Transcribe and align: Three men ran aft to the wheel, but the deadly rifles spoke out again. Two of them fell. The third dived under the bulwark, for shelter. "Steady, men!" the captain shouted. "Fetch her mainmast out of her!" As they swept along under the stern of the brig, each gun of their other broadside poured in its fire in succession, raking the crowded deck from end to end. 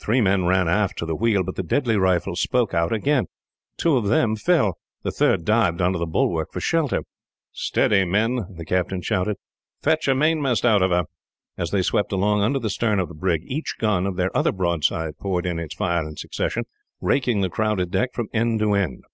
Three 0.00 0.22
men 0.22 0.46
ran 0.46 0.68
aft 0.70 0.96
to 0.96 1.04
the 1.04 1.14
wheel, 1.14 1.42
but 1.44 1.56
the 1.56 1.62
deadly 1.62 1.98
rifles 1.98 2.40
spoke 2.40 2.72
out 2.72 2.94
again. 2.94 3.26
Two 3.76 3.98
of 3.98 4.06
them 4.06 4.34
fell. 4.34 4.78
The 5.02 5.10
third 5.12 5.44
dived 5.44 5.82
under 5.82 5.98
the 5.98 6.06
bulwark, 6.06 6.50
for 6.50 6.60
shelter. 6.60 7.02
"Steady, 7.52 8.06
men!" 8.06 8.46
the 8.56 8.64
captain 8.64 9.02
shouted. 9.02 9.36
"Fetch 9.82 10.06
her 10.06 10.14
mainmast 10.14 10.64
out 10.64 10.80
of 10.80 10.92
her!" 10.92 11.04
As 11.58 11.72
they 11.72 11.82
swept 11.82 12.10
along 12.12 12.40
under 12.40 12.58
the 12.58 12.70
stern 12.70 12.98
of 12.98 13.08
the 13.08 13.14
brig, 13.14 13.42
each 13.44 13.74
gun 13.78 14.06
of 14.06 14.16
their 14.16 14.34
other 14.34 14.50
broadside 14.52 15.18
poured 15.18 15.44
in 15.44 15.58
its 15.58 15.74
fire 15.74 16.08
in 16.08 16.16
succession, 16.16 16.64
raking 17.02 17.42
the 17.42 17.50
crowded 17.50 17.90
deck 17.90 18.14
from 18.14 18.28
end 18.32 18.60
to 18.60 18.72
end. 18.72 19.04